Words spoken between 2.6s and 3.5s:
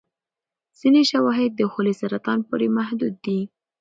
محدود دي.